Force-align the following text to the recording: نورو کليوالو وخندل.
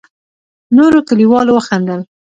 نورو 0.75 0.99
کليوالو 1.07 1.51
وخندل. 1.55 1.99